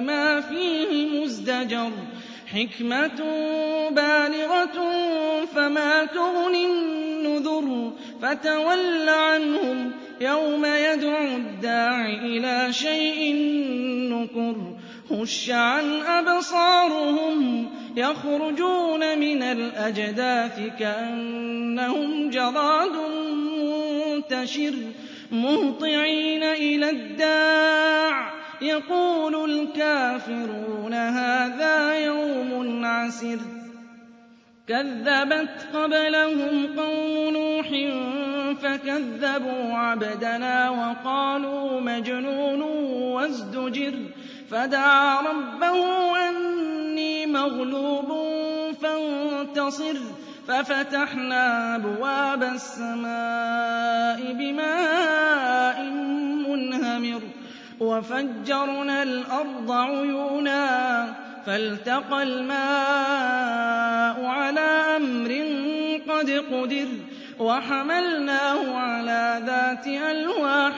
[0.00, 1.90] ما فيه مزدجر
[2.46, 3.20] حكمة
[3.90, 4.76] بالغة
[5.54, 13.34] فما تغني النذر فتول عنهم يوم يدعو الداع إلى شيء
[14.12, 14.56] نكر
[15.10, 17.66] خش عن أبصارهم
[17.96, 22.92] يخرجون من الأجداث كأنهم جراد
[23.58, 24.74] منتشر
[25.32, 33.38] مهطعين إلى الداع يقول الكافرون هذا يوم عسر.
[34.68, 37.68] كذبت قبلهم قوم نوح
[38.62, 42.62] فكذبوا عبدنا وقالوا مجنون
[43.12, 43.94] وازدجر.
[44.50, 48.12] فدعا ربه أني مغلوب
[48.82, 49.96] فانتصر.
[50.48, 55.55] ففتحنا أبواب السماء بماء
[57.96, 61.14] وفجرنا الأرض عيونا
[61.46, 62.56] فالتقى الماء
[64.24, 65.30] على أمر
[66.08, 66.88] قد قدر
[67.38, 70.74] وحملناه على ذات ألواح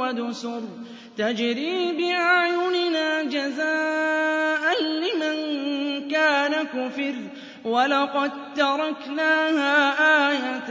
[0.00, 0.62] ودسر
[1.16, 5.38] تجري بأعيننا جزاء لمن
[6.08, 7.14] كان كفر
[7.64, 9.92] ولقد تركناها
[10.30, 10.70] آية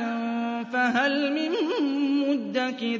[0.73, 1.51] فهل من
[2.19, 2.99] مدكر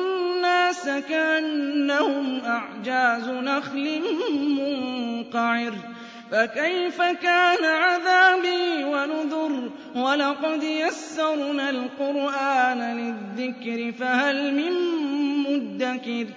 [0.71, 4.01] الناس كأنهم أعجاز نخل
[4.41, 5.73] منقعر.
[6.31, 14.73] فكيف كان عذابي ونذر؟ ولقد يسرنا القرآن للذكر فهل من
[15.43, 16.27] مدكر؟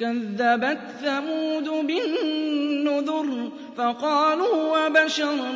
[0.00, 5.52] كذبت ثمود بالنذر فقالوا وبشرا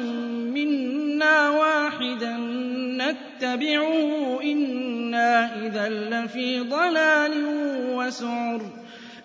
[0.55, 2.58] منا واحدا.
[2.99, 7.33] نتبعه إنا إذا لفي ضلال
[7.95, 8.61] وسعر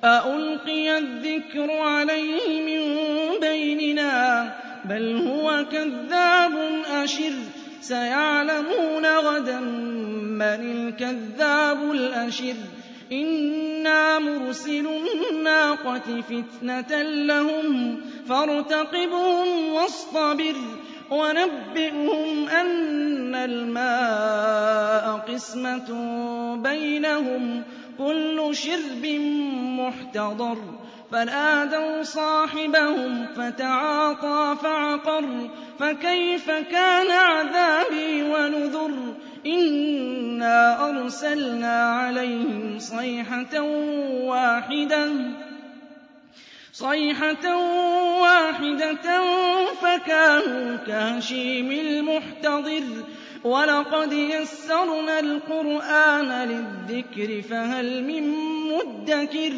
[0.03, 2.93] أألقي الذكر عليه من
[3.41, 4.53] بيننا
[4.85, 6.53] بل هو كذاب
[7.03, 7.33] أشر
[7.81, 12.55] سيعلمون غدا من الكذاب الأشر
[13.11, 20.55] إِنَّا مُرْسِلُو النَّاقَةِ فِتْنَةً لَّهُمْ فَارْتَقِبْهُمْ وَاصْطَبِرْ
[21.13, 25.89] وَنَبِّئْهُمْ أَنَّ الْمَاءَ قِسْمَةٌ
[26.55, 27.63] بَيْنَهُمْ
[27.97, 29.05] كُلُّ شِرْبٍ
[29.79, 30.57] مُّحْتَضَرٌ.
[31.11, 38.91] فنادوا صاحبهم فتعاطى فعقر فكيف كان عذابي ونذر؟
[39.45, 43.61] إِنَّا أَرْسَلْنَا عَلَيْهِمْ صَيْحَةً
[44.25, 45.07] وَاحِدَةً.
[46.73, 47.57] صيحة
[48.21, 49.21] واحدة
[49.81, 52.83] فكانوا كهشيم المحتضر
[53.43, 58.33] ولقد يسرنا القرآن للذكر فهل من
[58.71, 59.53] مدكر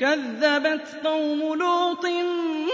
[0.00, 2.06] كذبت قوم لوط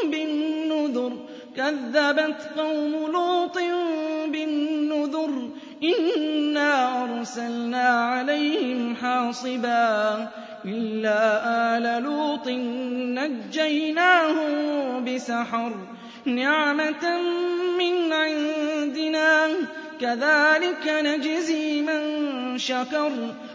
[0.05, 1.13] بالنذر
[1.57, 3.59] كذبت قوم لوط
[4.27, 5.51] بالنذر
[5.83, 10.29] إِنَّا أَرْسَلْنَا عَلَيْهِمْ حَاصِبًا
[10.65, 11.23] إِلَّا
[11.79, 12.49] آلَ لُوطٍ
[13.19, 14.55] نَّجَّيْنَاهُم
[15.05, 15.73] بِسَحَرٍ
[16.27, 17.05] نِّعْمَةً
[17.79, 19.51] مِّنْ عِندِنَا ۚ
[20.01, 22.03] كَذَٰلِكَ نَجْزِي مَن
[22.59, 23.13] شَكَرَ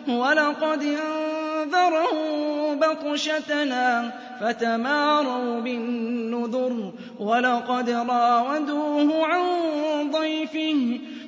[0.08, 4.12] وَلَقَدْ أَنذَرَهُم بَطْشَتَنَا
[4.42, 9.42] فَتَمَارَوْا بِالنُّذُرِ وَلَقَدْ رَاوَدُوهُ عَن
[10.12, 10.71] ضَيْفِهِ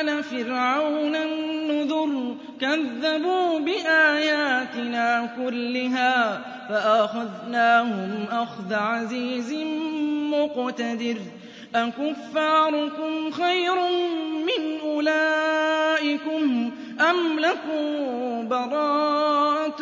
[0.00, 9.52] آلَ فِرْعَوْنَ النُّذُرُ كَذَّبُوا بِآيَاتِنَا كُلِّهَا فَأَخَذْنَاهُمْ أَخْذَ عَزِيزٍ
[10.34, 11.16] مُّقْتَدِرٍ
[11.74, 13.74] أَكُفَّارُكُمْ خَيْرٌ
[14.48, 16.70] مِّنْ أُولَٰئِكُمْ
[17.10, 17.84] أَمْ لَكُم
[18.48, 19.80] بَرَاءَةٌ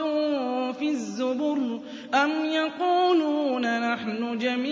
[0.72, 1.80] فِي الزُّبُرِ
[2.14, 4.71] أَمْ يَقُولُونَ نَحْنُ جَمِيعٌ